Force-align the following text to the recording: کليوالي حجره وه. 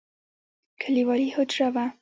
کليوالي 0.81 1.27
حجره 1.35 1.67
وه. 1.75 1.85